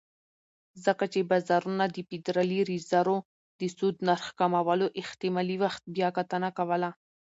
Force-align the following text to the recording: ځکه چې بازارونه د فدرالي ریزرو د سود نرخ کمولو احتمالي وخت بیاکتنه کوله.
ځکه 0.85 1.03
چې 1.13 1.27
بازارونه 1.31 1.83
د 1.89 1.97
فدرالي 2.09 2.59
ریزرو 2.71 3.17
د 3.59 3.61
سود 3.77 3.95
نرخ 4.07 4.25
کمولو 4.39 4.87
احتمالي 5.01 5.55
وخت 5.63 5.81
بیاکتنه 5.95 6.49
کوله. 6.57 6.89